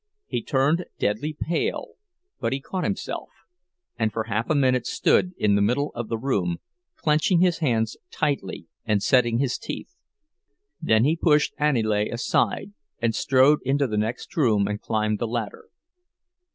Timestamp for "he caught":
2.53-2.83